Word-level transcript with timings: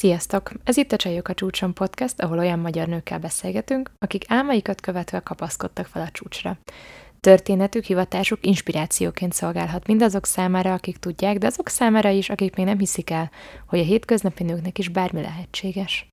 Sziasztok! 0.00 0.52
Ez 0.64 0.76
itt 0.76 0.92
a 0.92 0.96
Csajok 0.96 1.28
a 1.28 1.34
csúcson 1.34 1.74
podcast, 1.74 2.20
ahol 2.20 2.38
olyan 2.38 2.58
magyar 2.58 2.88
nőkkel 2.88 3.18
beszélgetünk, 3.18 3.90
akik 3.98 4.24
álmaikat 4.28 4.80
követve 4.80 5.20
kapaszkodtak 5.20 5.86
fel 5.86 6.02
a 6.02 6.10
csúcsra. 6.10 6.58
Történetük, 7.20 7.84
hivatásuk 7.84 8.46
inspirációként 8.46 9.32
szolgálhat 9.32 9.86
mindazok 9.86 10.26
számára, 10.26 10.72
akik 10.72 10.96
tudják, 10.96 11.38
de 11.38 11.46
azok 11.46 11.68
számára 11.68 12.08
is, 12.08 12.30
akik 12.30 12.56
még 12.56 12.66
nem 12.66 12.78
hiszik 12.78 13.10
el, 13.10 13.30
hogy 13.66 13.78
a 13.78 13.82
hétköznapi 13.82 14.42
nőknek 14.42 14.78
is 14.78 14.88
bármi 14.88 15.20
lehetséges. 15.20 16.09